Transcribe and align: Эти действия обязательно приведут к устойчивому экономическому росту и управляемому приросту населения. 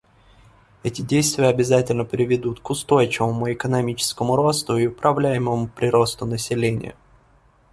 Эти 0.81 1.03
действия 1.03 1.45
обязательно 1.49 2.05
приведут 2.05 2.59
к 2.59 2.71
устойчивому 2.71 3.53
экономическому 3.53 4.35
росту 4.35 4.75
и 4.77 4.87
управляемому 4.87 5.67
приросту 5.67 6.25
населения. 6.25 6.95